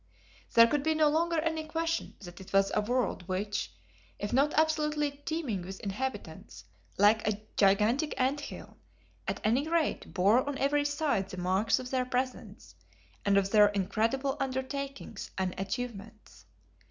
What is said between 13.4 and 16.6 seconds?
their incredible undertakings and achievements.